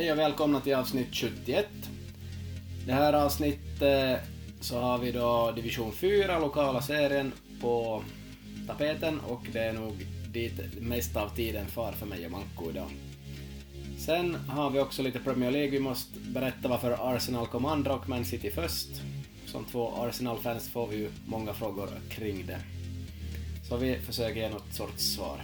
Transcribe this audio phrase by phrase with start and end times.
[0.00, 1.66] Hej och välkomna till avsnitt 71.
[2.86, 4.26] Det här avsnittet eh,
[4.60, 8.02] så har vi då division 4, lokala serien, på
[8.66, 12.90] tapeten och det är nog dit mest av tiden far för mig och Manko idag.
[13.98, 15.70] Sen har vi också lite Premier League.
[15.70, 18.88] Vi måste berätta varför Arsenal kom andra och Man City först.
[19.46, 22.58] Som två Arsenal-fans får vi ju många frågor kring det.
[23.68, 25.40] Så vi försöker ge något sorts svar.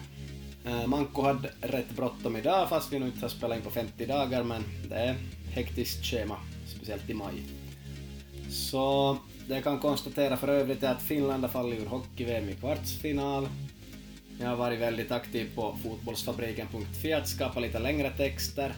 [0.67, 4.07] Eh, Manko hade rätt bråttom idag fast vi nu inte har spelat in på 50
[4.07, 5.17] dagar men det är
[5.51, 7.43] hektiskt schema, speciellt i maj.
[8.51, 9.17] Så
[9.49, 13.49] det jag kan konstatera för övrigt är att Finland har fallit ur hockey-VM i kvartsfinal.
[14.41, 18.75] Jag har varit väldigt aktiv på fotbollsfabriken.fi att skapa lite längre texter.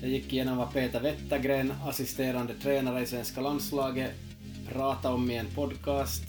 [0.00, 4.10] Jag gick igenom vad Peter Wettergren, assisterande tränare i svenska landslaget,
[4.72, 6.22] pratade om i en podcast.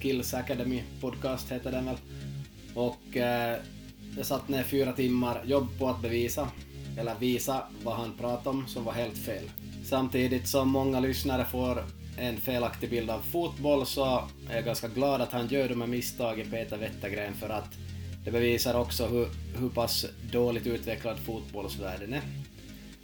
[0.00, 1.96] Skills Academy podcast heter den väl.
[2.74, 3.58] Och eh,
[4.16, 6.48] jag satt ner fyra timmar jobb på att bevisa,
[6.98, 9.50] eller visa vad han pratade om som var helt fel.
[9.84, 11.84] Samtidigt som många lyssnare får
[12.18, 14.04] en felaktig bild av fotboll så
[14.50, 17.74] är jag ganska glad att han gör de här misstagen, Peter Wettergren, för att
[18.24, 19.28] det bevisar också hur,
[19.58, 22.22] hur pass dåligt utvecklad fotbollsvärlden är.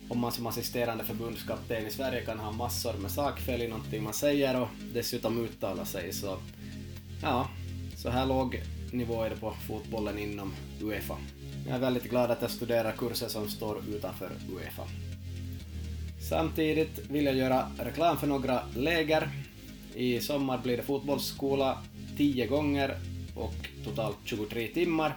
[0.08, 4.12] Om man som assisterande förbundskapten i Sverige kan ha massor med sakfel i någonting man
[4.12, 6.36] säger och dessutom uttala sig så
[7.22, 7.48] ja,
[7.96, 8.62] så här låg
[8.92, 11.16] nivå är det på fotbollen inom Uefa.
[11.66, 14.82] Jag är väldigt glad att jag studerar kurser som står utanför Uefa.
[16.28, 19.28] Samtidigt vill jag göra reklam för några läger.
[19.94, 21.78] I sommar blir det fotbollsskola
[22.16, 22.96] 10 gånger
[23.34, 23.54] och
[23.84, 25.16] totalt 23 timmar.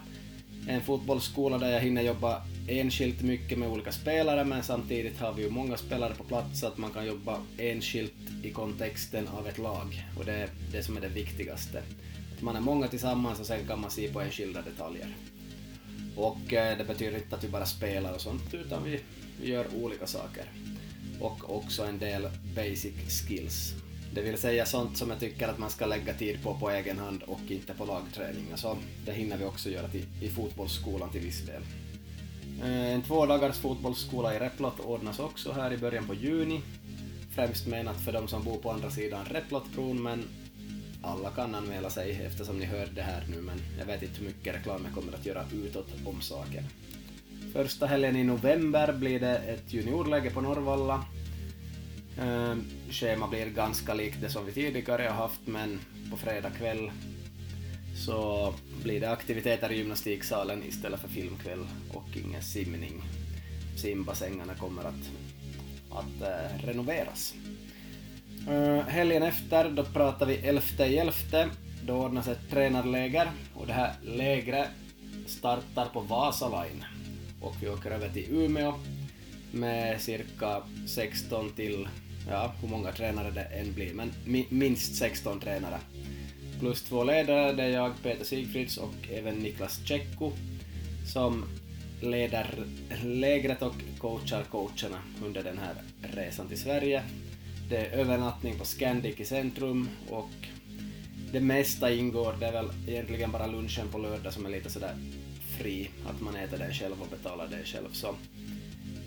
[0.67, 5.43] En fotbollsskola där jag hinner jobba enskilt mycket med olika spelare men samtidigt har vi
[5.43, 9.57] ju många spelare på plats så att man kan jobba enskilt i kontexten av ett
[9.57, 11.83] lag och det är det som är det viktigaste.
[12.45, 15.15] Man är många tillsammans och sen kan man se på enskilda detaljer.
[16.15, 18.99] Och eh, det betyder inte att vi bara spelar och sånt utan vi,
[19.41, 20.45] vi gör olika saker
[21.19, 23.73] och också en del basic skills.
[24.13, 26.99] Det vill säga sånt som jag tycker att man ska lägga tid på på egen
[26.99, 28.45] hand och inte på lagträning.
[28.51, 31.61] Alltså, det hinner vi också göra till, i fotbollsskolan till viss del.
[32.61, 36.61] Eh, en två dagars fotbollsskola i Replot ordnas också här i början på juni.
[37.35, 40.23] Främst menat för de som bor på andra sidan Replotbron men
[41.05, 44.27] alla kan anmäla sig eftersom ni hör det här nu men jag vet inte hur
[44.27, 46.63] mycket reklam jag kommer att göra utåt om saken.
[47.53, 51.05] Första helgen i november blir det ett juniorläge på Norrvalla.
[52.19, 55.79] Ehm, schema blir ganska likt det som vi tidigare har haft, men
[56.11, 56.91] på fredag kväll
[58.05, 63.01] så blir det aktiviteter i gymnastiksalen istället för filmkväll och ingen simning.
[63.77, 65.11] Simbassängerna kommer att,
[65.91, 67.33] att äh, renoveras.
[68.49, 71.13] Uh, helgen efter, då pratar vi 11 i 11.
[71.83, 74.69] Då ordnas ett tränarläger och det här lägret
[75.25, 76.85] startar på Vasaline
[77.41, 78.73] och vi åker över till Umeå
[79.51, 81.87] med cirka 16 till,
[82.29, 84.11] ja, hur många tränare det än blir, men
[84.49, 85.79] minst 16 tränare.
[86.59, 90.31] Plus två ledare, det är jag, Peter Sigfrids och även Niklas Tjecko
[91.13, 91.45] som
[92.01, 92.47] leder
[93.03, 97.03] lägret och coachar coacherna under den här resan till Sverige.
[97.69, 100.29] Det är övernattning på Scandic i centrum och
[101.31, 104.95] det mesta ingår, det är väl egentligen bara lunchen på lördag som är lite sådär
[105.57, 107.89] fri, att man äter den själv och betalar det själv.
[107.91, 108.15] Så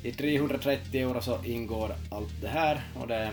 [0.02, 3.32] i 330 euro så ingår allt det här och det är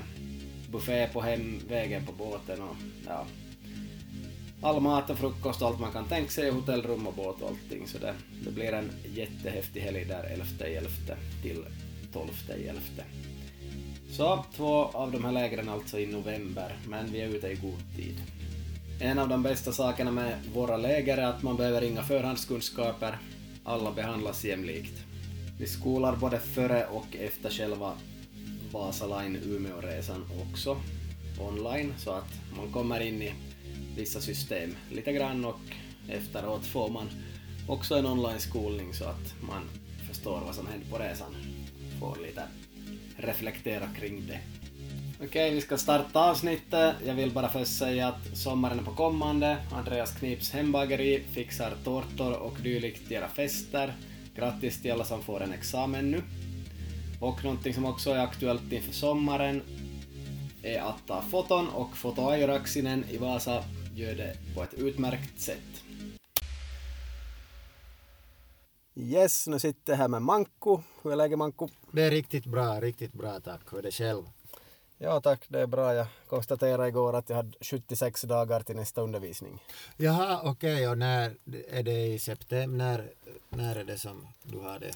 [0.72, 2.76] buffé på hemvägen på båten och
[3.08, 3.26] ja,
[4.62, 7.88] all mat och frukost och allt man kan tänka sig, hotellrum och båt och allting.
[7.88, 8.14] Så det,
[8.46, 10.24] det blir en jättehäftig helg där
[10.60, 11.66] 11.11 till
[12.14, 12.76] 12.11.
[14.18, 17.96] Så två av de här lägren alltså i november, men vi är ute i god
[17.96, 18.22] tid.
[19.00, 23.18] En av de bästa sakerna med våra läger är att man behöver inga förhandskunskaper.
[23.64, 25.04] Alla behandlas jämlikt.
[25.60, 27.94] Vi skolar både före och efter själva
[28.72, 30.78] Vasaline Umeå-resan också
[31.40, 33.34] online så att man kommer in i
[33.96, 35.60] vissa system lite grann och
[36.10, 37.10] efteråt får man
[37.68, 39.70] också en online-skolning så att man
[40.08, 41.36] förstår vad som händer på resan.
[42.00, 42.44] Får lite
[43.26, 44.40] reflektera kring det.
[45.24, 46.96] Okej, vi ska starta avsnittet.
[47.06, 49.58] Jag vill bara först säga att sommaren är på kommande.
[49.72, 53.96] Andreas Knips hembageri fixar tårtor och dylikt till era fester.
[54.36, 56.22] Grattis till alla som får en examen nu.
[57.20, 59.62] Och någonting som också är aktuellt inför sommaren
[60.64, 62.36] är att ta foton och Foto
[63.12, 63.64] i Vasa
[63.96, 65.85] gör det på ett utmärkt sätt.
[68.98, 70.82] Yes, nu sitter jag här med Manko.
[71.04, 71.70] Hur är läget Manko?
[71.92, 73.62] Det är riktigt bra, riktigt bra tack.
[73.72, 74.24] Hur är det själv?
[74.98, 75.94] Ja tack, det är bra.
[75.94, 79.64] Jag konstaterade igår att jag hade 76 dagar till nästa undervisning.
[79.98, 80.88] Jaha, okej, okay.
[80.88, 81.36] och när
[81.70, 82.78] är det i september?
[82.78, 83.12] När,
[83.50, 84.94] när är det som du har det?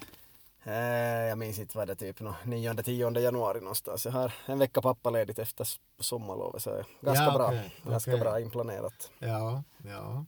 [0.64, 4.04] Eh, jag minns inte vad det är, typ 9-10 januari någonstans.
[4.04, 5.68] Jag har en vecka pappaledigt efter
[6.00, 7.46] sommarlovet så ganska Ja, bra.
[7.46, 8.20] okej, Ganska okej.
[8.20, 9.10] bra inplanerat.
[9.18, 10.24] Ja, ja.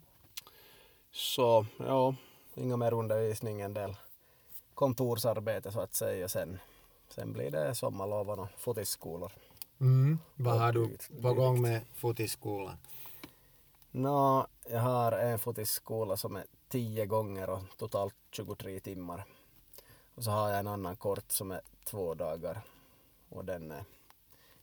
[1.13, 2.15] Så ja,
[2.55, 3.97] inga mer undervisning, en del
[4.75, 6.29] kontorsarbete så att säga.
[6.29, 6.59] Sen,
[7.09, 9.33] sen blir det sommarlov och fotisskolor.
[9.81, 10.19] Mm.
[10.35, 12.77] Vad har du på gång med fotiskolan?
[13.91, 19.25] Nå, jag har en fotisskola som är 10 gånger och totalt 23 timmar.
[20.15, 22.61] Och så har jag en annan kort som är två dagar.
[23.29, 23.85] Och den är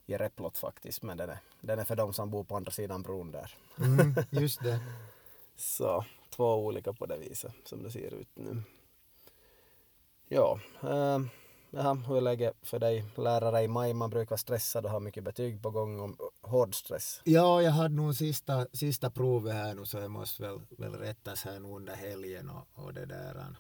[0.06, 3.02] i Replot faktiskt, men den är, den är för de som bor på andra sidan
[3.02, 3.56] bron där.
[3.78, 4.80] Mm, just det.
[5.56, 6.06] Så
[6.40, 8.64] två olika på det viset som det ser ut nu.
[10.28, 11.30] Ja, ehm, äh,
[11.70, 13.06] ja hur är läget för dig?
[13.18, 16.76] Lärare i maj, man brukar vara stressad och ha mycket betyg på gång och hård
[16.76, 17.22] stress.
[17.24, 21.44] Ja, jag hade nog sista, sista provet här nu så jag måste väl, väl rättas
[21.44, 23.56] här nu under helgen och, och det där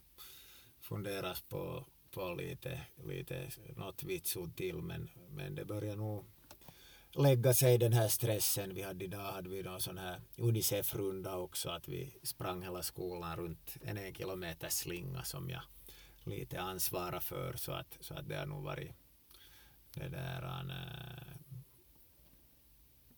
[0.82, 6.26] funderas på, på lite, lite något vitsord till men, men det börjar nog
[7.16, 8.76] lägga sig den här stressen.
[8.76, 13.38] Vi hade idag hade vi någon sån här Unicef-runda också att vi sprang hela skolan
[13.38, 15.62] runt en en kilometer slinga som jag
[16.24, 18.92] lite ansvarar för så att, så att det har nog varit
[19.94, 21.40] det där äh,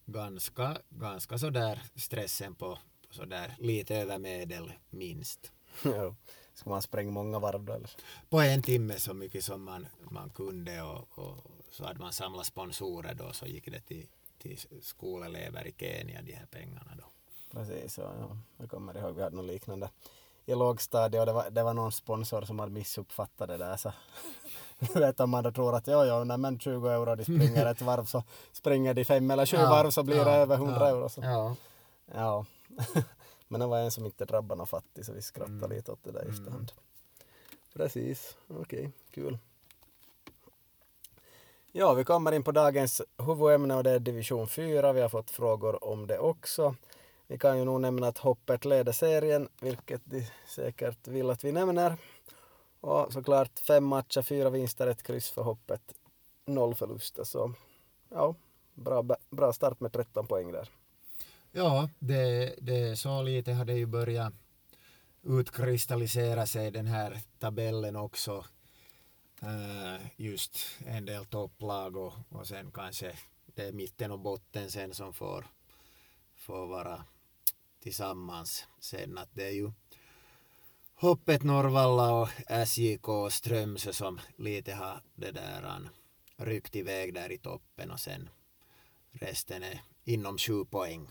[0.05, 5.51] ganska, ganska sådär stressen på, på sådär lite över medel minst.
[5.83, 6.15] Ja.
[6.53, 7.89] Ska man spränga många varv då eller?
[8.29, 12.45] På en timme så mycket som man, man kunde och, och så hade man samlat
[12.45, 14.07] sponsorer då så gick det till,
[14.37, 17.03] till skolelever i Kenya de här pengarna då.
[17.51, 18.37] Precis, ja, ja.
[18.57, 19.89] jag kommer ihåg vi hade något liknande
[20.45, 23.93] i lågstadiet och det var, det var någon sponsor som hade missuppfattat det där så
[24.79, 27.65] du vet om man då tror att jo, jo, nej, men 20 euro de springer
[27.65, 30.87] ett varv så springer de fem eller sju varv så blir det över 100 ja,
[30.87, 31.09] euro.
[31.09, 31.21] Så.
[31.21, 31.55] Ja.
[32.13, 32.45] Ja.
[33.47, 35.71] Men det var en som inte drabbade någon fattig så vi skrattade Mm.
[35.71, 36.33] lite åt det där i Mm.
[36.39, 36.71] efterhand.
[37.73, 39.37] Precis, okej, kul.
[41.73, 44.93] Ja, vi kommer in på dagens huvudämne och det är division 4.
[44.93, 46.75] Vi har fått frågor om det också.
[47.27, 51.51] Vi kan ju nog nämna att Hoppet leder serien, vilket de säkert vill att vi
[51.51, 51.97] nämner.
[52.81, 55.81] Och såklart fem matcher, fyra vinster, ett kryss för Hoppet,
[56.45, 57.23] noll förluster.
[57.23, 57.53] Så
[58.09, 58.35] ja,
[58.73, 60.69] bra, bra start med 13 poäng där.
[61.51, 64.33] Ja, det, det så lite hade ju börjat
[65.23, 68.45] utkristallisera sig den här tabellen också.
[69.41, 73.13] Eh, just en del topplag och, och sen kanske
[73.45, 75.45] det är mitten och botten sen som får,
[76.35, 77.05] får vara
[77.79, 79.71] tillsammans sen att det är ju
[80.95, 82.29] Hoppet Norvalla och
[82.67, 85.89] SJK och Strömsö som lite har det där
[86.35, 88.29] ryckt iväg där i toppen och sen
[89.11, 91.07] resten är inom sju poäng.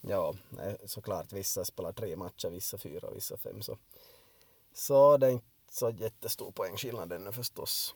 [0.00, 3.62] Ja, eh, såklart vissa spelar tre matcher, vissa fyra, vissa fem.
[3.62, 3.78] Så,
[4.72, 7.94] så det är inte så jättestor poängskillnad ännu förstås.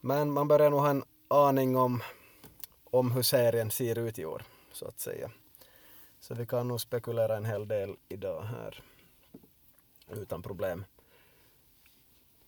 [0.00, 2.02] Men man börjar nog ha en aning om,
[2.84, 5.30] om hur serien ser ut i år, så att säga.
[6.20, 8.82] Så vi kan nog spekulera en hel del idag här.
[10.08, 10.84] Utan problem.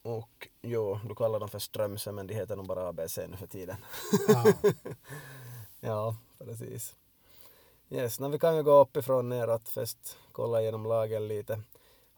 [0.02, 3.46] Och jo, du kallar dem för Strömsö men de heter nog bara ABC nu för
[3.46, 3.76] tiden.
[4.28, 4.44] Ja.
[5.80, 6.96] ja, precis.
[7.90, 11.62] Yes, no, vi kan ju gå uppifrån neråt först, kolla igenom lagen lite.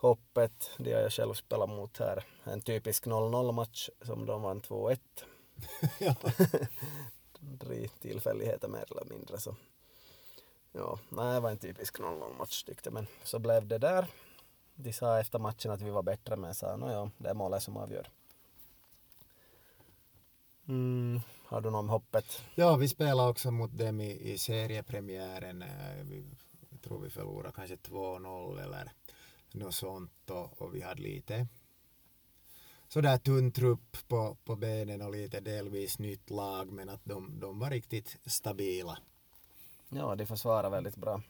[0.09, 2.25] Hoppet, det har jag själv spelat mot här.
[2.45, 4.99] En typisk 0-0 match som de vann 2-1.
[5.99, 6.15] ja.
[7.61, 9.57] Tre tillfälligheter mer eller mindre så.
[10.73, 14.07] Ja, nej, det var en typisk 0-0 match tyckte jag, men så blev det där.
[14.75, 17.63] De sa efter matchen att vi var bättre men sa no, ja, det är målet
[17.63, 18.09] som avgör.
[20.69, 22.43] Mm, har du något om hoppet?
[22.55, 25.63] ja, vi spelade också mot dem i, i seriepremiären.
[25.63, 26.25] Eh, Vi,
[26.71, 28.93] jag tror vi förlorade kanske 2-0 eller
[29.55, 31.47] något sånt och, och vi hade lite
[32.89, 37.59] sådär tunn trupp på, på benen och lite delvis nytt lag men att de, de
[37.59, 38.99] var riktigt stabila.
[39.89, 41.23] Ja, de försvarar väldigt bra.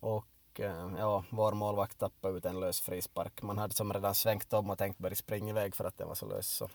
[0.00, 3.42] Och eh, ja, vår målvakt tappade ut en lös frispark.
[3.42, 6.14] Man hade som redan svängt om och tänkt börja springa iväg för att den var
[6.14, 6.48] så lös.
[6.48, 6.70] Så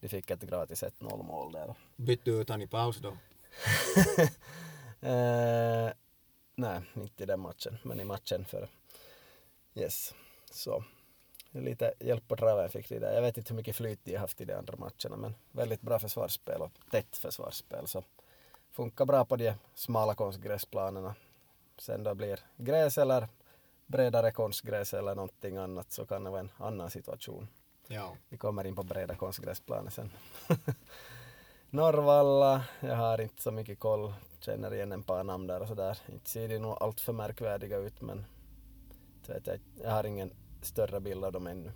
[0.00, 1.74] de fick ett gratis 1-0 mål där.
[1.96, 3.08] Bytte ut han i paus då?
[5.08, 5.90] eh,
[6.54, 8.68] nej, inte i den matchen, men i matchen för
[9.76, 10.14] Yes,
[10.50, 10.84] så
[11.50, 13.14] lite hjälp på traven fick de där.
[13.14, 15.80] Jag vet inte hur mycket flyt de har haft i de andra matcherna, men väldigt
[15.80, 17.86] bra försvarsspel och tätt försvarsspel.
[17.86, 18.04] Så
[18.70, 21.14] funkar bra på de smala konstgräsplanerna.
[21.78, 23.28] Sen då blir gräs eller
[23.86, 27.48] bredare konstgräs eller någonting annat så kan det vara en annan situation.
[27.86, 28.16] Ja.
[28.28, 30.10] Vi kommer in på breda konstgräsplaner sen.
[31.70, 35.98] Norrvalla, jag har inte så mycket koll, känner igen en par namn där och sådär.
[36.12, 38.24] Inte ser de nog allt för märkvärdiga ut men
[39.28, 40.30] vet jag, jag har ingen
[40.62, 41.72] större bild av dem ännu.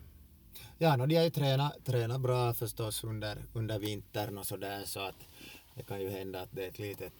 [0.78, 5.00] Ja, no, de har ju tränat, tränat bra förstås under, under vintern och sådär så
[5.00, 5.26] att
[5.74, 7.12] det kan ju hända att det är ett litet,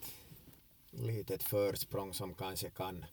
[0.91, 3.05] litet försprång som kanske kan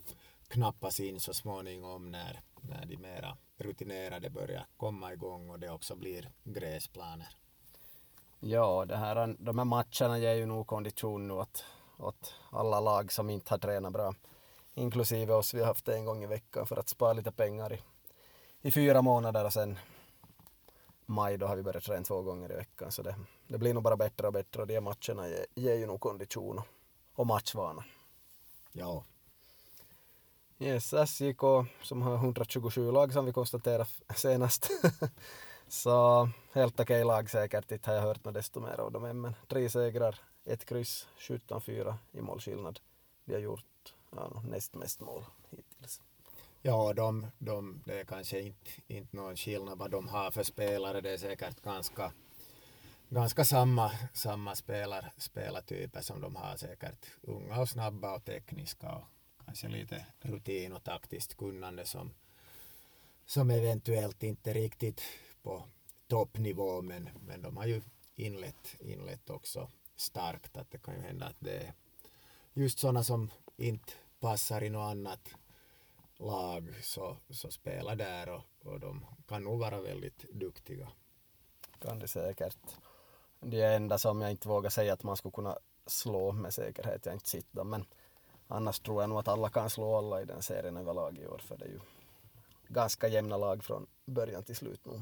[0.49, 5.97] knappas in så småningom när, när de mera rutinerade börjar komma igång och det också
[5.97, 7.29] blir gräsplaner.
[8.41, 11.65] Ja, det här, de här matcherna ger ju nog kondition nu åt,
[11.99, 14.15] åt alla lag som inte har tränat bra.
[14.79, 17.73] Inklusive oss, vi har haft det en gång i veckan för att spara lite pengar
[17.73, 17.81] i,
[18.61, 19.79] i fyra månader och sen
[21.07, 23.17] maj då har vi börjat träna två gånger i veckan så det,
[23.47, 26.59] det blir nog bara bättre och bättre och de matcherna ger, ger ju nog kondition
[26.59, 26.65] och,
[27.15, 27.85] och matchvana.
[28.73, 29.05] Ja.
[30.59, 31.43] Yes, SJK
[31.83, 34.71] som har 127 lag som vi konstaterade senast.
[35.69, 39.21] så helt okej lag säkert, inte har jag hört något desto mer av dem än
[39.21, 42.81] men tre segrar, ett kryss, 17-4 i målskillnad.
[43.25, 43.65] Vi har gjort
[44.11, 46.03] ja, näst mest mål hittills.
[46.63, 51.01] Ja, de, de, det är kanske inte, inte någon skillnad vad de har för spelare.
[51.01, 52.13] Det är säkert ganska,
[53.09, 56.57] ganska samma, samma spelar, spelartyper som de har.
[56.57, 59.05] Säkert unga och snabba och tekniska och
[59.45, 62.11] kanske lite rutin och taktiskt kunnande som,
[63.27, 65.03] som eventuellt inte riktigt
[65.43, 65.63] på
[66.07, 67.83] toppnivå men, men de har ju
[68.17, 71.73] inlett, inlett också starkt att det kan ju hända att det är
[72.55, 75.29] just sådana som inte passar i något annat
[76.17, 80.89] lag så, så spelar där och, och de kan nog vara väldigt duktiga.
[81.79, 82.57] Kan det säkert.
[83.41, 87.07] Det är enda som jag inte vågar säga att man skulle kunna slå med säkerhet,
[87.07, 87.85] jag inte sett men
[88.47, 91.39] annars tror jag nog att alla kan slå alla i den serien överlag i år
[91.39, 91.81] för det är ju
[92.69, 95.01] ganska jämna lag från början till slut nu.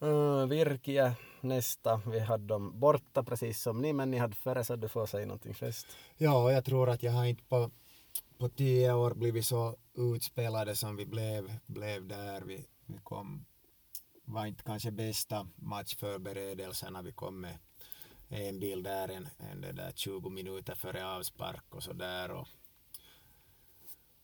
[0.00, 4.64] Mm, uh, Virkia nästa, vi hade dem borta precis som ni men ni hade före
[4.64, 5.86] så du får säga någonting först.
[6.16, 7.70] Ja, jag tror att jag har inte på
[8.38, 12.40] på tio år blivit så utspelade som vi blev, blev där.
[12.40, 13.44] Vi, vi kom,
[14.24, 17.02] var inte kanske bästa matchförberedelserna.
[17.02, 17.58] Vi kom med
[18.28, 22.30] en bil där, en, en där 20 minuter före avspark och så där.
[22.30, 22.48] Och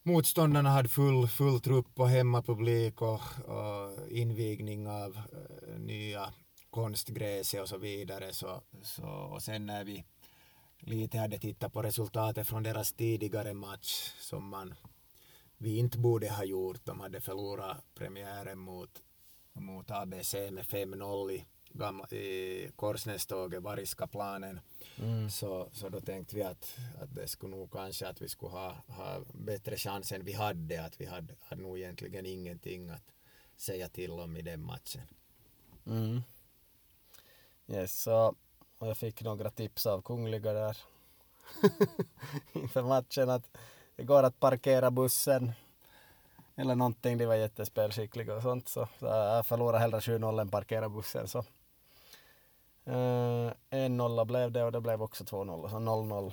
[0.05, 6.35] motståndarna hade full, full trupp och hemmapublik och, och invigning av uh, nya
[6.71, 8.33] konstgräset och så vidare.
[8.33, 10.05] Så, så, och sen när vi
[10.81, 14.75] lite hade tittat på resultatet från deras tidigare match som man
[15.59, 16.85] vi inte borde ha gjort.
[16.85, 18.91] De hade förlorat premiären mot,
[19.53, 21.45] mot ABC med 5-0 i,
[22.13, 24.61] i Korsnäståget, Variska planen.
[24.99, 25.31] Mm.
[25.31, 28.77] Så, så då tänkte vi att, att det skulle nog kanske att vi skulle ha,
[28.89, 30.85] ha bättre chans än vi hade.
[30.85, 33.13] Att vi hade, hade nog egentligen ingenting att
[33.57, 35.03] säga till om i den matchen.
[35.87, 36.23] Mm.
[37.67, 38.35] Yes, så
[38.79, 40.77] och jag fick några tips av Kungliga där
[42.53, 43.57] inför matchen att
[43.97, 45.53] det går att parkera bussen
[46.57, 47.19] eller någonting.
[47.19, 51.45] De var jättespelskickliga och sånt så, så jag förlorade hellre 7-0 än parkera bussen så.
[52.89, 56.33] Uh, en nolla blev det och det blev också 2-0, så 0-0.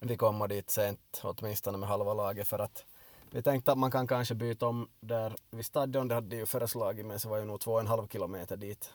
[0.00, 2.84] Vi kom dit sent, åtminstone med halva laget för att
[3.30, 6.46] vi tänkte att man kan kanske byta om där vid stadion, det hade de ju
[6.46, 8.92] föreslagit men så var ju nog två och en halv kilometer dit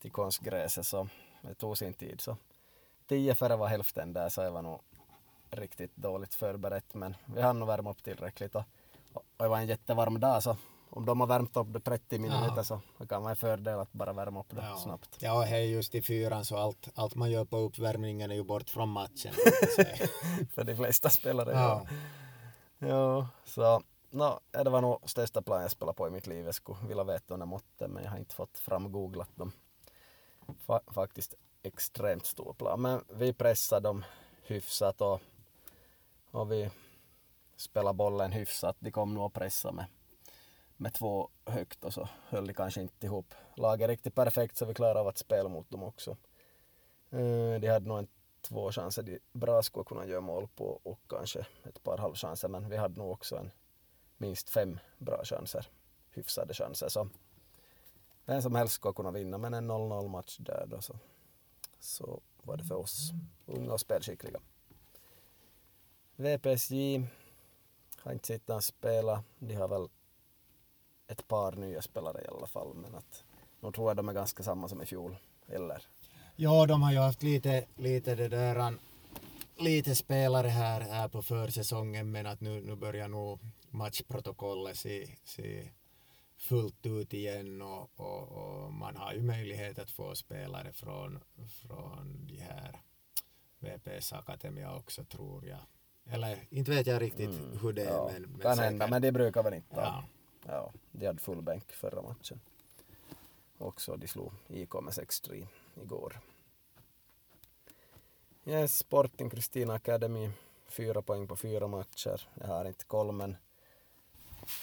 [0.00, 1.08] till konstgräset så
[1.42, 2.20] det tog sin tid.
[2.20, 2.36] Så
[3.06, 4.80] tio före var hälften där så jag var nog
[5.50, 8.54] riktigt dåligt förberett men vi hann nog värma upp tillräckligt.
[8.54, 8.64] Och,
[9.12, 10.56] och det var en jättevarm dag så
[10.92, 12.64] om de har värmt upp det 30 minuter ja.
[12.64, 14.76] så det kan vara en fördel att bara värma upp det ja.
[14.76, 15.16] snabbt.
[15.18, 18.70] Ja, hej just i fyran så allt, allt man gör på uppvärmningen är ju bort
[18.70, 19.32] från matchen.
[20.54, 21.52] För de flesta spelare.
[21.52, 21.86] Ja.
[22.78, 26.44] ja, så no, det var nog största plan jag spelade på i mitt liv.
[26.44, 29.52] Jag skulle vilja veta de måtten men jag har inte fått fram googlat dem
[30.66, 32.82] fa faktiskt extremt stor plan.
[32.82, 34.04] Men vi pressade dem
[34.42, 35.20] hyfsat och,
[36.30, 36.70] och vi
[37.56, 38.76] spelade bollen hyfsat.
[38.78, 39.84] De kom nog att pressa med,
[40.76, 44.74] med två högt och så höll de kanske inte ihop laget riktigt perfekt så vi
[44.74, 46.16] klarade av att spela mot dem också.
[47.10, 48.08] Eh, de hade nog en,
[48.40, 52.68] två chanser de bra skulle kunna göra mål på och kanske ett par halvchanser men
[52.68, 53.50] vi hade nog också en
[54.16, 55.66] minst fem bra chanser,
[56.10, 56.88] hyfsade chanser.
[56.88, 57.08] Så
[58.24, 60.98] vem som helst skulle kunna vinna, men en 0-0 match där då så,
[61.80, 63.10] så var det för oss
[63.46, 64.40] unga och spelskickliga.
[66.16, 67.06] VPSJ
[67.98, 69.24] har inte sett dem spela.
[69.38, 69.88] De har väl
[71.12, 73.24] ett par nya spelare i alla fall, men att
[73.60, 75.16] nog tror jag de är ganska samma som i fjol,
[75.48, 75.82] eller?
[76.36, 78.74] Ja, de har ju haft lite, lite det där,
[79.56, 83.38] lite spelare här, här på försäsongen, men att nu, nu börjar nog
[83.70, 85.68] matchprotokollet se, se
[86.36, 91.20] fullt ut igen och, och, och, man har ju möjlighet att få spelare från,
[91.60, 92.80] från de här
[93.58, 95.58] VPS Akademia också tror jag.
[96.14, 97.88] Eller inte vet jag riktigt mm, hur det är.
[97.88, 100.04] Ja, men, men kan hända, men det brukar väl inte ja.
[100.46, 102.40] Ja, de hade full bänk förra matchen.
[103.58, 105.46] Också de slog IK med 6-3
[105.82, 106.20] igår.
[108.44, 110.30] Yes, Sporting Kristina Academy,
[110.68, 112.28] fyra poäng på fyra matcher.
[112.34, 113.36] Jag har inte koll men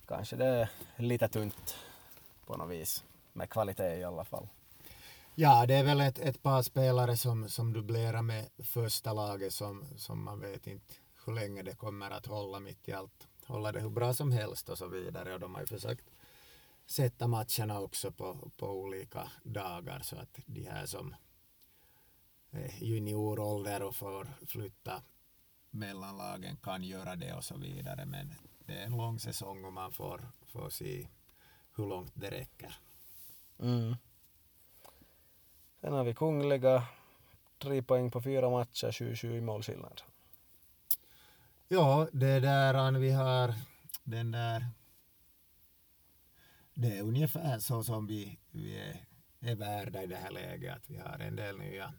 [0.05, 1.75] kanske det är lite tunt
[2.45, 3.03] på något vis.
[3.33, 4.47] Med kvalitet i alla fall.
[5.35, 9.85] Ja, det är väl ett, ett par spelare som, som dubblerar med första laget som,
[9.97, 10.93] som man vet inte
[11.25, 13.28] hur länge det kommer att hålla mitt i allt.
[13.49, 15.33] Hålla det hur bra som helst och så vidare.
[15.33, 16.09] Och de har ju försökt
[16.85, 21.15] sätta matcherna också på, på olika dagar så att de här som
[22.51, 25.01] är juniorålder och får flytta
[25.69, 28.05] mellan lagen kan göra det och så vidare.
[28.05, 28.33] Men
[28.65, 31.07] det är en lång säsong och man får, får se
[31.75, 32.75] hur långt det räcker.
[33.59, 33.95] Mm.
[35.81, 36.87] Sen har vi Kungliga,
[37.57, 40.01] tre poäng på fyra matcher, 7-7 i målskillnad.
[41.71, 43.53] Ja, det där vi har
[44.03, 44.65] den där
[46.73, 49.05] det är ungefär så som vi, vi är,
[49.39, 50.75] är värda i det här läget.
[50.75, 51.93] Att vi har en del nya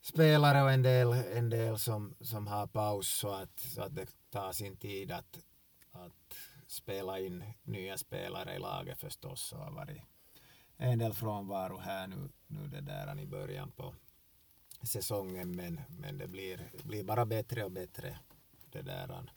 [0.00, 4.06] spelare och en del, en del som, som har paus så att, så att det
[4.30, 5.38] tar sin tid att,
[5.92, 6.34] att
[6.66, 9.42] spela in nya spelare i laget förstås.
[9.42, 10.02] Så har varit
[10.76, 13.94] en del frånvaro här nu, nu det där i början på
[14.82, 18.18] säsongen men, men det blir, blir bara bättre och bättre
[18.74, 19.30] det där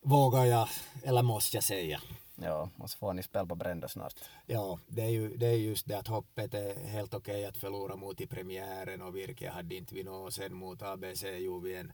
[0.00, 0.68] vågar jag,
[1.02, 2.00] eller måste jag säga.
[2.34, 4.14] Ja, och så får ni spel på Brände snart.
[4.46, 7.56] Ja, det är ju det är just det att hoppet är helt okej okay att
[7.56, 11.76] förlora mot i premiären och Virke hade inte vi något sen mot ABC gjorde vi
[11.76, 11.92] en,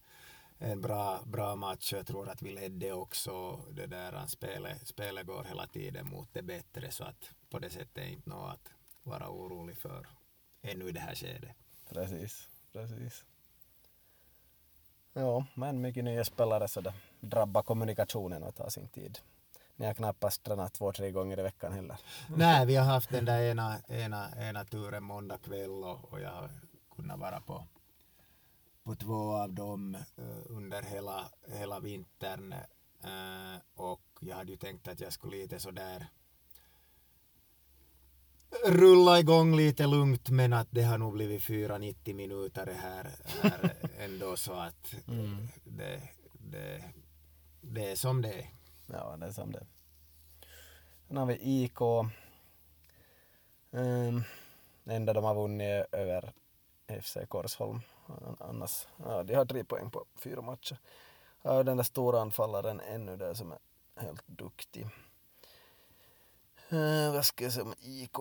[0.58, 5.44] en bra, bra match jag tror att vi ledde också det där spelet, spelet går
[5.44, 8.70] hela tiden mot det bättre så att på det sättet är inte något att
[9.02, 10.06] vara orolig för
[10.62, 11.56] ännu i det här skedet.
[11.88, 13.24] Precis, precis.
[15.16, 19.18] Ja, men mycket nya spelare så det drabbar kommunikationen och tar sin tid.
[19.76, 21.96] Ni har knappast tränat två, tre gånger i veckan heller.
[22.36, 26.30] Nej, vi har haft den där ena, ena, ena turen måndag kväll och, och jag
[26.30, 26.50] har
[26.96, 27.66] kunnat vara på,
[28.82, 32.52] på två av dem uh, under hela, hela vintern.
[33.04, 36.06] Uh, och jag hade ju tänkt att jag skulle lite sådär
[38.64, 43.10] rulla igång lite lugnt men att det har nog blivit 4-90 minuter här,
[43.42, 45.48] här ändå så att mm.
[45.64, 46.84] det, det,
[47.60, 48.50] det är som det är.
[48.86, 49.66] Ja, det är som det
[51.08, 51.80] Sen har vi IK.
[51.80, 52.10] Um,
[53.72, 54.22] ehm,
[54.84, 56.32] enda de har vunnit över
[57.02, 57.80] FC Korsholm.
[58.38, 60.78] Annars, ja, de har tre poäng på fyra matcher.
[61.42, 63.58] Ja, den där stora anfallaren ännu där som är
[63.96, 64.86] helt duktig.
[66.74, 68.16] Eh, vad ska jag säga om IK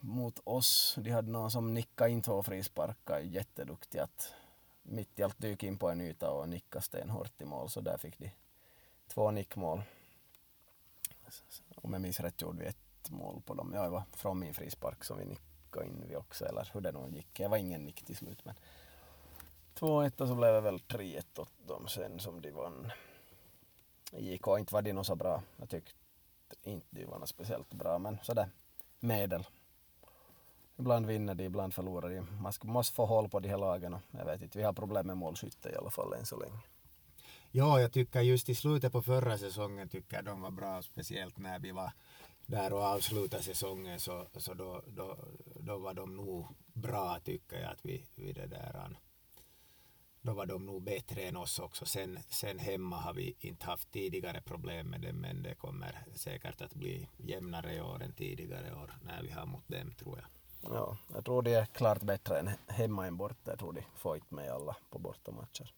[0.00, 0.94] mot oss?
[0.98, 4.34] De hade någon som nickade in två frisparkar, jätteduktig att
[4.82, 7.98] mitt i allt dyka in på en yta och nicka stenhårt i mål, så där
[7.98, 8.30] fick de
[9.08, 9.82] två nickmål.
[11.74, 13.72] Om jag minns rätt gjorde vi ett mål på dem.
[13.74, 16.92] Ja, det var från min frispark som vi nickade in vi också, eller hur det
[16.92, 17.38] nu gick.
[17.38, 18.54] Det var ingen nick till slut, men
[19.74, 22.92] 2-1 och så blev det väl 3-1 åt dem sen som de vann.
[24.12, 25.42] IK inte var de nog så bra.
[25.56, 25.99] Jag tyckte
[26.62, 28.50] inte de var något speciellt bra, men sådär
[29.00, 29.46] medel.
[30.76, 32.20] Ibland vinner de, ibland förlorar de.
[32.42, 35.06] Man måste få håll på de här lagen och jag vet inte, vi har problem
[35.06, 36.58] med målskytte i alla fall än så länge.
[37.50, 41.38] Ja, jag tycker just i slutet på förra säsongen tycker jag de var bra, speciellt
[41.38, 41.92] när vi var
[42.46, 45.18] där och avslutade säsongen så, så då, då,
[45.60, 48.96] då var de nog bra tycker jag att vi, vi det där
[50.22, 51.86] då var de nog bättre än oss också.
[51.86, 56.60] Sen, sen hemma har vi inte haft tidigare problem med det men det kommer säkert
[56.60, 60.26] att bli jämnare i år än tidigare år när vi har mot dem tror jag.
[60.74, 63.50] Ja, jag tror det är klart bättre än hemma än borta.
[63.50, 65.72] Jag tror de får inte med alla på bortamatcher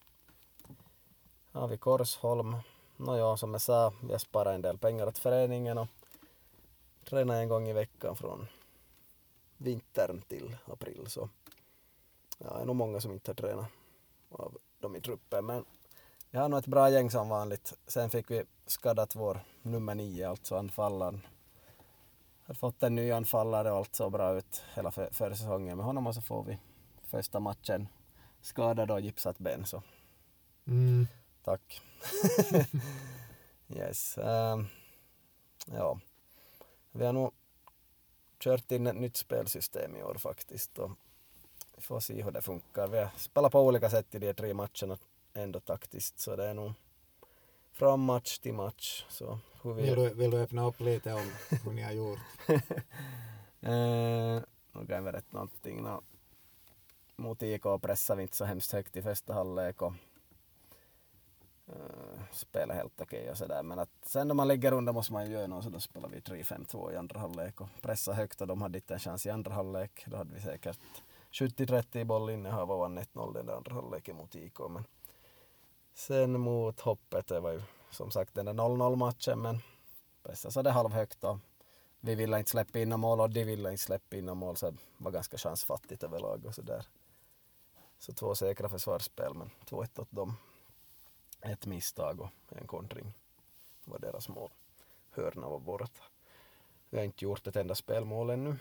[1.53, 2.57] Här har vi Korsholm.
[2.97, 5.89] Nåja, som jag sa, jag sparar en del pengar åt föreningen och
[7.05, 8.47] tränar en gång i veckan från
[9.57, 11.07] vintern till april.
[11.07, 11.29] Så
[12.39, 13.67] ja, det är nog många som inte har tränat
[14.33, 15.47] av dem i truppen.
[15.47, 15.65] Men
[16.31, 17.75] vi har nog ett bra gäng som vanligt.
[17.87, 21.27] Sen fick vi skadat vår nummer nio, alltså anfallaren.
[22.47, 25.87] Har fått en ny anfallare och allt såg bra ut hela för, förra säsongen med
[25.87, 26.59] honom och så får vi
[27.03, 27.89] första matchen
[28.41, 29.67] skadad och gipsat ben.
[29.67, 29.83] Så.
[30.67, 31.07] Mm.
[31.45, 31.83] Tack.
[33.69, 34.19] yes.
[34.19, 34.67] Um,
[35.67, 35.99] ja.
[36.93, 37.33] Vi har nog
[38.39, 40.91] kört in ett nytt spelsystem i år faktiskt och
[41.79, 42.89] får se hur det funkar.
[42.89, 44.99] Vi har spelat på olika sätt i de tre matcherna
[45.35, 46.73] ändå taktiskt så det är nog
[47.73, 49.07] från match till match.
[49.09, 49.83] Så hur vi...
[49.83, 51.33] vill, du, vill du öppna upp lite om
[51.65, 52.19] hur ni har gjort?
[53.61, 55.83] eh, nu kan jag berätta någonting.
[55.83, 56.03] No,
[57.17, 59.93] mot IK pressade vi inte så hemskt högt i första halvlek och
[61.69, 63.63] uh, spelet helt okej okay och sådär.
[63.63, 66.09] Men att sen när man ligger under måste man ju göra något så då spelar
[66.09, 69.31] vi 3-5-2 i andra halvlek och pressa högt och de hade inte en chans i
[69.31, 70.05] andra halvlek.
[70.07, 70.79] Då hade vi säkert
[71.33, 74.59] 70-30 bollinnehav och vann 1-0 den andra halvleken mot IK.
[74.71, 74.85] Men
[75.95, 79.59] sen mot hoppet, det var ju som sagt den där 0-0 matchen men
[80.23, 81.39] pressade halvhögt och
[82.01, 84.77] vi ville inte släppa in mål och de ville inte släppa in mål så det
[84.99, 86.87] var ganska chansfattigt överlag och sådär.
[87.99, 90.37] Så två säkra försvarsspel men 2-1 åt dem.
[91.41, 93.13] Ett misstag och en kontring
[93.85, 94.51] var deras mål.
[95.11, 96.03] Hörna var borta.
[96.91, 98.57] Vi har inte gjort ett enda spelmål ännu.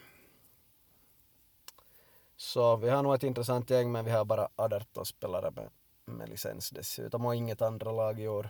[2.42, 5.70] Så vi har nog ett intressant gäng men vi har bara 18 spelare med,
[6.06, 8.50] med licens dessutom och inget andra lag i år.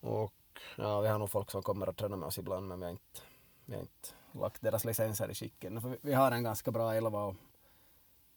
[0.00, 0.34] Och
[0.76, 2.90] ja, vi har nog folk som kommer att träna med oss ibland men vi har
[2.90, 3.20] inte,
[3.64, 5.80] vi har inte lagt deras licenser i skicken.
[5.80, 7.34] För vi har en ganska bra elva och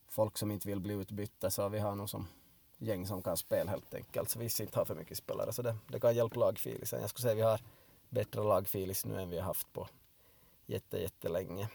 [0.07, 2.27] folk som inte vill bli utbytta så vi har nog som
[2.77, 4.29] gäng som kan spela helt enkelt.
[4.29, 7.01] Så vi inte har för mycket spelare så det, det kan hjälpa lagfilisen.
[7.01, 7.61] Jag skulle säga vi har
[8.09, 9.87] bättre lagfilis nu än vi har haft på
[10.65, 11.49] jätte, jättelänge.
[11.49, 11.69] länge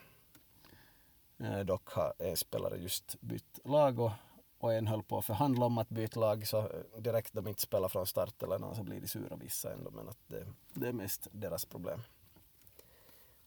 [1.65, 4.13] dock har en spelare just bytt lag och,
[4.59, 6.67] och en höll på att förhandla om att byta lag så eh,
[6.99, 10.09] direkt de inte spelar från start eller någon så blir de sura vissa ändå men
[10.09, 12.03] att det, det är mest deras problem.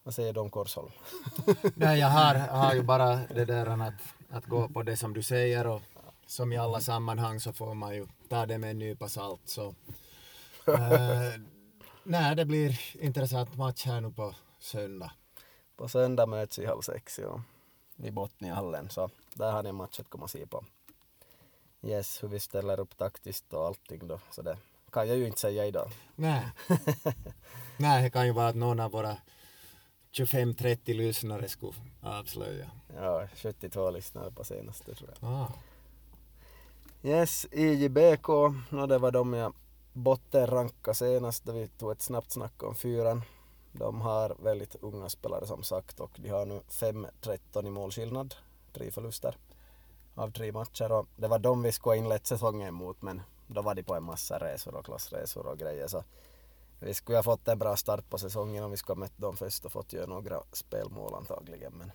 [0.03, 0.91] Vad säger du om Korsholm?
[1.75, 3.93] Nej, jag har, har ju bara det där att,
[4.29, 5.81] att gå på det som du säger och
[6.25, 9.41] som i alla sammanhang så får man ju ta det med en nypa salt.
[9.45, 9.75] Så,
[10.67, 11.39] äh,
[12.03, 15.11] nej, det blir intressant match här nu på söndag.
[15.75, 17.41] På söndag möts vi halv sex, ja
[17.97, 20.65] i Botniahallen så där har ni en match att komma och se på.
[21.81, 24.57] Yes, hur vi ställer upp taktiskt och allting då, så det
[24.91, 25.91] kan jag ju inte säga idag.
[26.15, 26.45] Nej.
[27.77, 29.17] Nej, det kan ju vara att någon av våra
[30.11, 32.71] 25-30 lyssnare skulle avslöja.
[32.95, 35.29] Ja, 72 lyssnare på senaste tror jag.
[35.29, 35.53] Ah.
[37.03, 38.27] Yes, IJBK,
[38.69, 39.53] no, det var de jag
[39.93, 43.21] bottenrankade senast, där vi tog ett snabbt snack om fyran.
[43.75, 48.35] De har väldigt unga spelare som sagt och de har nu 5-13 i målskillnad,
[48.73, 49.37] tre förluster
[50.15, 53.61] av tre matcher och det var de vi skulle ha inlett säsongen mot men då
[53.61, 56.03] var de på en massa resor och klassresor och grejer så
[56.79, 59.37] vi skulle ha fått en bra start på säsongen om vi skulle ha mött dem
[59.37, 61.91] först och fått göra några spelmål antagligen men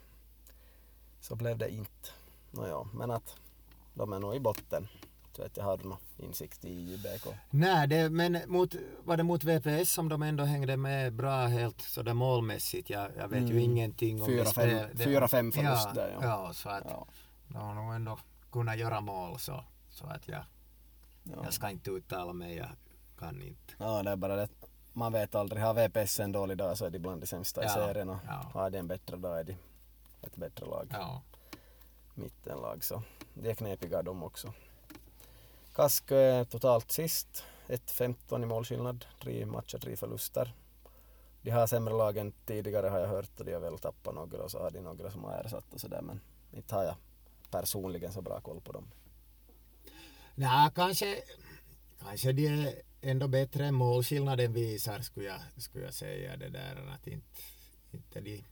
[1.21, 2.11] så blev det inte.
[2.51, 3.37] Nåja, men att
[3.95, 4.89] de är nog i botten
[5.39, 7.27] så att jag har någon insikt i JBK.
[7.51, 8.75] Nej, det, men mot,
[9.05, 12.91] var det mot VPS som de ändå hängde med bra helt sådär målmässigt?
[12.91, 13.53] Jag, jag vet mm.
[13.53, 14.51] ju ingenting om fyra, det.
[14.51, 16.27] Fem, det fyra, fem förlust ja, där ja.
[16.27, 17.07] Ja, så att ja.
[17.49, 18.19] de har nog ändå
[18.53, 20.45] kunnat göra mål så, så att jag,
[21.23, 21.37] ja.
[21.45, 22.71] jag ska inte uttala mig, jag
[23.19, 23.75] kan inte.
[23.79, 24.49] Ja, det är bara det
[24.93, 25.63] man vet aldrig.
[25.63, 28.19] Har VPS en dålig dag så är de bland de sämsta i serien och
[28.53, 29.57] har de en bättre dag är de
[30.23, 30.95] ett bättre lag.
[32.15, 33.03] Mittenlag så
[33.35, 34.53] de är knepiga de också.
[35.79, 37.45] Kask är totalt sist.
[37.69, 40.55] 1-15 i målskillnad, tre matcher, tre förluster.
[41.43, 44.43] De har sämre lag än tidigare har jag hört och de har väl tappat några
[44.43, 46.21] och så har de några som har ersatt och sådär men
[46.53, 46.97] inte har jag
[47.51, 48.91] personligen så bra koll på dem.
[50.35, 51.23] Nej, kanske,
[52.01, 56.95] kanske de är ändå bättre än målskillnaden visar skulle jag, skulle jag säga det där
[56.95, 57.41] att inte,
[57.91, 58.45] inte de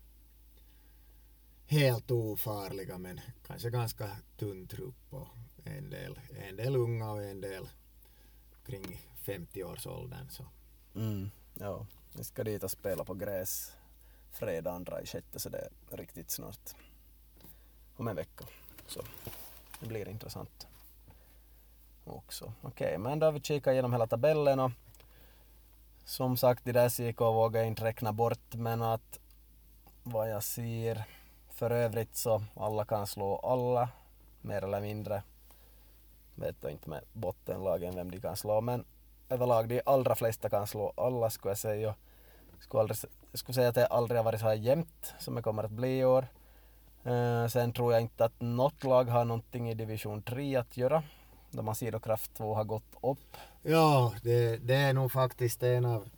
[1.66, 5.28] helt ofarliga men kanske ganska tunn trupp och
[5.66, 7.68] en del, en del unga och en del
[8.66, 10.28] kring 50-årsåldern.
[10.30, 10.44] Så.
[10.94, 13.76] Mm, ja, vi ska dit och spela på gräs
[14.30, 16.70] fredag andra i sjätte så det är riktigt snart.
[17.96, 18.44] Om en vecka.
[18.86, 19.02] Så
[19.80, 20.66] det blir intressant
[22.04, 22.52] också.
[22.62, 24.70] Okej, okay, men då har vi kikat igenom hela tabellen och
[26.04, 29.20] som sagt, de där CK vågar jag inte räkna bort men att
[30.02, 31.04] vad jag ser
[31.50, 33.88] för övrigt så alla kan slå alla
[34.40, 35.22] mer eller mindre
[36.36, 38.84] vet jag inte med bottenlagen vem de kan slå men
[39.28, 41.94] överlag de allra flesta kan slå alla skulle jag säga.
[42.58, 42.98] Skulle aldrig,
[43.30, 45.70] jag skulle säga att det aldrig har varit så här jämnt som det kommer att
[45.70, 46.26] bli i år.
[47.06, 51.02] Uh, sen tror jag inte att något lag har någonting i division 3 att göra.
[51.50, 53.36] Då man ser då Kraft 2 har gått upp.
[53.62, 56.08] Ja, det, det är nog faktiskt en av,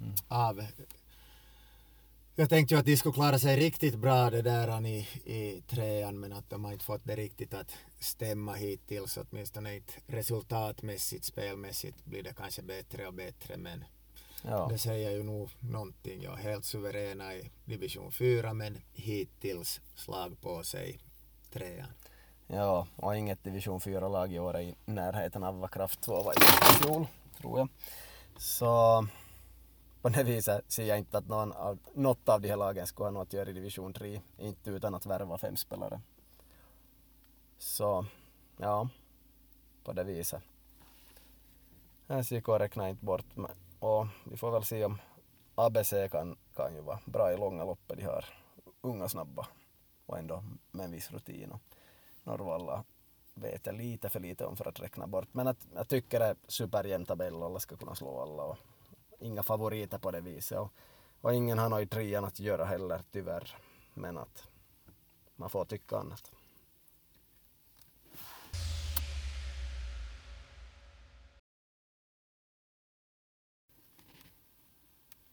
[0.00, 0.12] mm.
[0.28, 0.62] av
[2.40, 6.20] jag tänkte ju att de skulle klara sig riktigt bra det där i, i trean
[6.20, 12.04] men att de har inte fått det riktigt att stämma hittills åtminstone inte resultatmässigt spelmässigt
[12.04, 13.84] blir det kanske bättre och bättre men
[14.42, 14.68] ja.
[14.70, 16.22] det säger ju nog någonting.
[16.22, 20.98] Ja, helt suveräna i division 4 men hittills slag på sig
[21.52, 21.88] trean.
[22.46, 26.32] Ja, och inget division 4-lag i år är i närheten av vad Kraft 2 var
[26.32, 26.40] i
[26.82, 27.06] fjol,
[27.40, 27.68] tror jag.
[28.36, 29.06] Så
[30.02, 33.06] på det viset ser jag inte att någon av, något av de här lagen skulle
[33.06, 36.00] ha något att göra i division 3, inte utan att värva fem spelare.
[37.58, 38.06] Så,
[38.56, 38.88] ja,
[39.84, 40.42] på det viset.
[42.08, 43.26] SJK räknar inte bort.
[43.78, 44.98] Och vi får väl se om
[45.54, 47.98] ABC kan, kan ju vara bra i långa loppet.
[47.98, 48.24] De har
[48.80, 49.46] unga snabba
[50.06, 51.52] och ändå med en viss rutin.
[51.52, 51.60] Och
[52.22, 52.84] Norrvalla
[53.34, 55.28] vet jag lite för lite om för att räkna bort.
[55.32, 58.58] Men att, jag tycker det är superjämn tabell, alla ska kunna slå alla och
[59.20, 60.58] inga favoriter på det viset.
[60.58, 60.72] Och,
[61.20, 63.56] och ingen har något i trean att göra heller tyvärr.
[63.94, 64.48] Men att
[65.36, 66.32] man får tycka annat.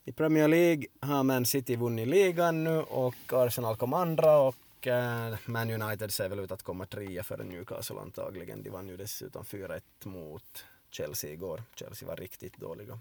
[0.08, 5.36] I Premier League har Man City vunnit ligan nu och Arsenal kom andra och eh,
[5.46, 8.64] Man United ser väl ut att komma trea före Newcastle antagligen.
[8.64, 11.64] De vann ju dessutom 4-1 mot Chelsea igår.
[11.76, 13.00] Chelsea var riktigt dåliga.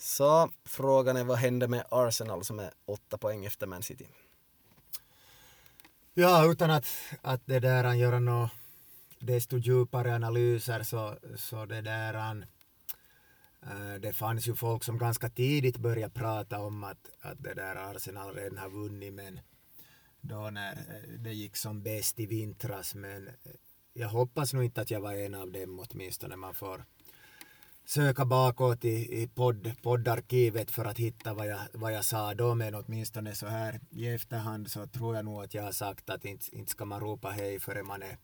[0.00, 4.08] Så frågan är vad händer med Arsenal som är åtta poäng efter Man City?
[6.14, 6.86] Ja, utan att,
[7.22, 8.50] att det där göra några
[9.18, 12.44] desto djupare analyser så, så det där
[13.62, 17.76] Eh, det fanns ju folk som ganska tidigt började prata om att, att det där
[17.76, 19.40] Arsenal redan har vunnit men
[20.20, 23.34] då när eh, det gick som bäst i vintras men eh,
[23.92, 26.84] jag hoppas nog inte att jag var en av dem åtminstone man får
[27.90, 32.54] söka bakåt i, i podd, poddarkivet för att hitta vad jag, vad jag sa då
[32.54, 36.24] men åtminstone så här i efterhand så tror jag nog att jag har sagt att
[36.24, 38.16] inte, inte ska man ropa hej förrän man är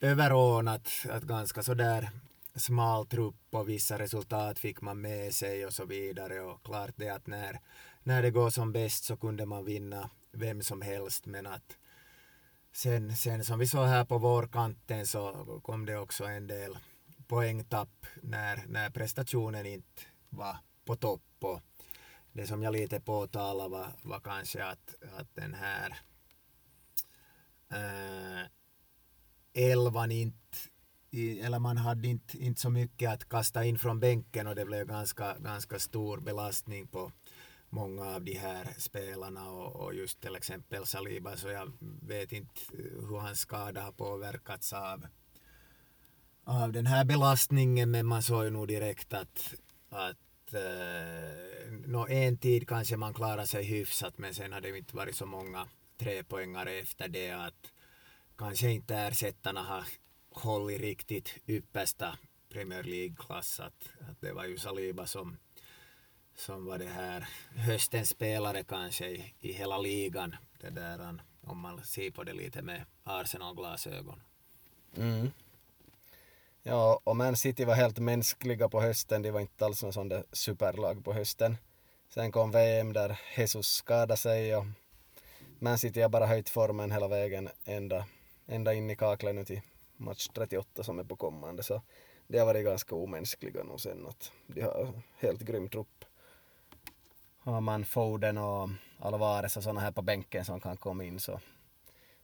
[0.00, 2.10] överordnat att ganska sådär
[2.54, 6.40] smal trupp och vissa resultat fick man med sig och så vidare.
[6.40, 7.60] Och klart det att när,
[8.02, 11.76] när det går som bäst så kunde man vinna vem som helst men att
[12.72, 16.76] sen, sen som vi såg här på vårkanten så kom det också en del
[17.30, 21.60] poängtapp när, när prestationen inte var på topp och
[22.32, 26.00] det som jag lite påtalade var, var kanske att, att den här
[27.72, 28.46] äh,
[29.54, 30.58] elvan inte
[31.42, 34.86] eller man hade inte, inte så mycket att kasta in från bänken och det blev
[34.86, 37.12] ganska, ganska stor belastning på
[37.68, 42.60] många av de här spelarna och, och just till exempel Saliba så jag vet inte
[43.08, 45.06] hur hans skada har påverkats av,
[46.44, 49.54] av den här belastningen men man såg ju nog direkt att,
[49.88, 54.96] att eh, nå, en tid kanske man klarar sig hyfsat men sen har det inte
[54.96, 57.72] varit så många trepoängare efter det att
[58.38, 59.84] kanske inte ersättarna har
[60.30, 63.60] hållit riktigt yppersta Premier League-klass.
[63.60, 65.36] Att, att det var ju Saliba som,
[66.36, 70.36] som var det här höstens spelare kanske i, i hela ligan.
[70.60, 74.20] Det där, om man ser på det lite med Arsenal-glasögon.
[74.96, 75.30] Mm.
[76.70, 79.22] Ja, och Man City var helt mänskliga på hösten.
[79.22, 81.56] De var inte alls någon sån där superlag på hösten.
[82.08, 84.64] Sen kom VM där Jesus skadade sig och
[85.58, 88.06] Man City har bara höjt formen hela vägen ända,
[88.46, 89.60] ända in i kaklet nu till
[89.96, 91.82] match 38 som är på kommande så
[92.26, 96.04] det har varit ganska omänskliga nog sen att de har helt grym trupp.
[97.38, 101.40] Har man Foden och Alvarez och sådana här på bänken som kan komma in så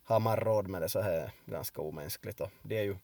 [0.04, 2.96] har man råd med det så här ganska omänskligt och det är ju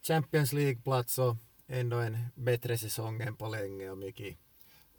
[0.01, 1.35] Champions League-plats och
[1.67, 4.37] ändå en bättre säsong än på länge och mycket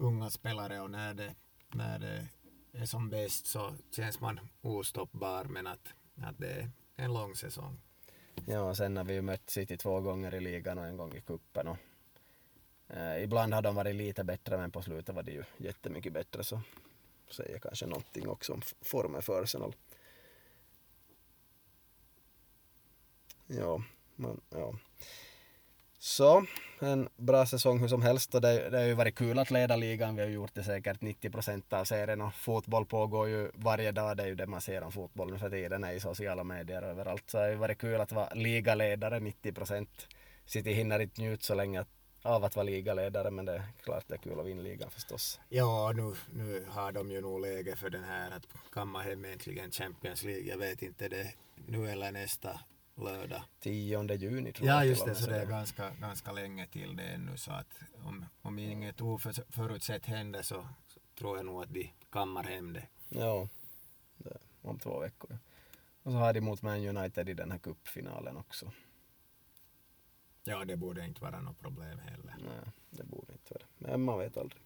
[0.01, 1.35] unga spelare och när det,
[1.69, 2.29] när det
[2.73, 5.89] är som bäst så känns man ostoppbar men att,
[6.23, 7.81] att det är en lång säsong.
[8.47, 11.21] Ja, sen har vi ju mött City två gånger i ligan och en gång i
[11.21, 11.69] cupen.
[11.69, 11.77] och
[12.93, 16.45] Eh, ibland har de varit lite bättre men på slutet var det ju jättemycket bättre
[16.45, 16.61] så
[17.31, 19.75] säger kanske någonting också om formen för Arsenal.
[23.47, 23.83] Ja,
[24.17, 24.75] men ja.
[26.03, 26.45] Så,
[26.79, 29.77] en bra säsong hur som helst och det, det har ju varit kul att leda
[29.77, 30.17] ligan.
[30.17, 34.17] Vi har gjort det säkert 90 procent av serien och fotboll pågår ju varje dag.
[34.17, 36.83] Det är ju det man ser om fotboll nu för tiden är i sociala medier
[36.83, 37.31] överallt.
[37.31, 40.07] Så det har ju varit kul att vara ligaledare 90 procent.
[40.47, 41.85] City hinner inte njuta så länge
[42.23, 45.41] av att vara ligaledare men det är klart det är kul att vinna ligan förstås.
[45.49, 49.71] Ja, nu, nu har de ju nog läge för den här att kamma hem äntligen
[49.71, 50.45] Champions League.
[50.45, 51.33] Jag vet inte det
[51.67, 52.61] nu eller nästa
[53.01, 53.43] lördag.
[53.61, 54.87] 10 juni tror Ja, jag.
[54.87, 57.75] just till och det, så det är ganska, ganska länge till det ännu så att
[58.05, 62.87] om, om inget oförutsett händer så, så tror jag nog att de kammar hem det.
[63.09, 63.49] Ja,
[64.17, 65.39] det, om två veckor.
[66.03, 68.73] Och så har de mot Man United i den här cupfinalen också.
[70.45, 72.35] Ja, det borde inte vara något problem heller.
[72.39, 73.89] Nej, det borde inte vara det.
[73.91, 74.63] Men man vet aldrig.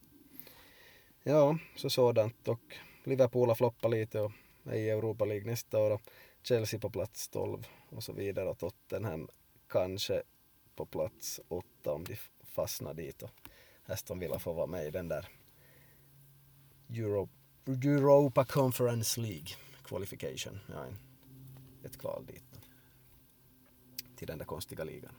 [1.22, 2.48] Ja, så sådant.
[2.48, 2.60] Och
[3.04, 4.32] Liverpool har floppat lite och
[4.64, 6.00] är i Europa League nästa år.
[6.44, 8.48] Chelsea på plats 12 och så vidare.
[8.48, 9.28] Och Tottenham
[9.68, 10.22] kanske
[10.76, 13.22] på plats 8 om de fastnar dit.
[13.22, 13.30] Och
[13.86, 15.28] Aston Villa får vara med i den där
[16.88, 17.28] Euro,
[17.66, 19.48] Europa Conference League
[19.84, 20.60] qualification.
[20.68, 20.98] Ja, en,
[21.84, 22.44] ett kval dit.
[22.50, 22.58] Då.
[24.16, 25.14] Till den där konstiga ligan.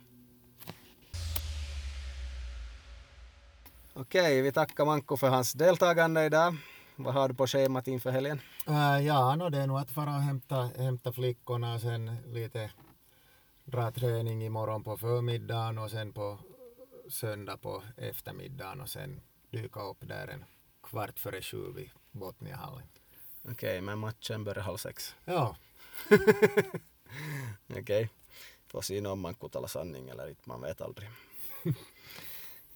[3.93, 6.55] Okej, vi tackar Manko för hans deltagande idag.
[6.95, 8.41] Vad har du på schemat inför helgen?
[8.67, 12.71] Äh, ja, no, det är nog att fara och hämta, hämta flickorna och sen lite
[13.65, 16.37] dra träning imorgon på förmiddagen och sen på
[17.09, 20.45] söndag på eftermiddagen och sen dyka upp där en
[20.83, 22.87] kvart före sju vid Botniahallen.
[23.51, 25.15] Okej, men matchen börjar halv sex.
[25.25, 25.55] Ja,
[27.79, 28.09] Okej.
[28.67, 31.09] Får se om Manko talar sanning eller inte, man vet aldrig.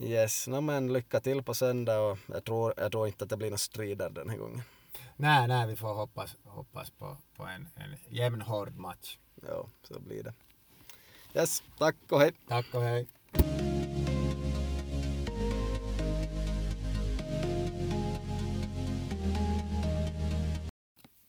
[0.01, 3.37] Yes, no, men lycka till på söndag och jag tror, jag tror inte att det
[3.37, 4.61] blir några strider den här gången.
[5.15, 9.17] Nej, nej, vi får hoppas, hoppas på, på en, en jämn hård match.
[9.47, 10.33] Ja, så blir det.
[11.35, 12.31] Yes, tack och hej.
[12.47, 13.07] Tack och hej.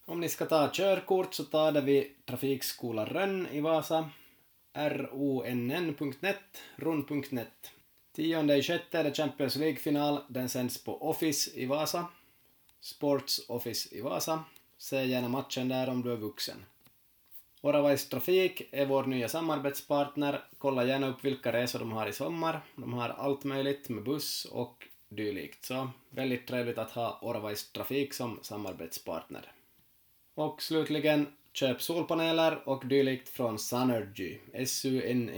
[0.06, 4.10] Om ni ska ta körkort så tar det vid Trafikskola Rönn i Vasa,
[4.74, 6.36] ronn.net,
[6.76, 7.72] rund.net.
[8.20, 10.20] 10 i sjätte är det Champions League-final.
[10.28, 12.08] Den sänds på Office i Vasa.
[12.80, 14.44] Sports Office i Vasa.
[14.78, 16.64] Se gärna matchen där om du är vuxen.
[17.60, 20.44] Oravais Trafik är vår nya samarbetspartner.
[20.58, 22.60] Kolla gärna upp vilka resor de har i sommar.
[22.76, 25.64] De har allt möjligt med buss och dylikt.
[25.64, 29.52] Så väldigt trevligt att ha Oravais Trafik som samarbetspartner.
[30.34, 34.38] Och slutligen, köp solpaneler och dylikt från Sunergy.
[34.52, 35.30] S-U-N-E-R-G-Y.fi